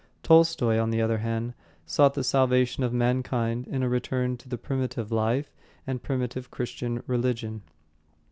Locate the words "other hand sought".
0.99-2.15